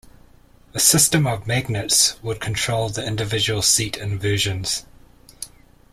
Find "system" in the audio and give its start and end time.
0.79-1.27